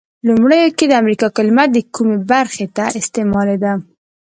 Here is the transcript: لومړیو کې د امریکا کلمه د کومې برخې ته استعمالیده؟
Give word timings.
لومړیو 0.27 0.75
کې 0.77 0.85
د 0.87 0.93
امریکا 1.01 1.27
کلمه 1.37 1.63
د 1.75 1.77
کومې 1.95 2.17
برخې 2.31 2.65
ته 2.75 2.85
استعمالیده؟ 3.01 3.73